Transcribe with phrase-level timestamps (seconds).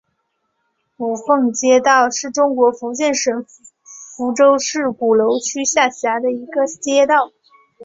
[0.97, 3.45] 五凤街道是中国福建省
[4.17, 7.31] 福州市鼓楼区下辖的一个街道。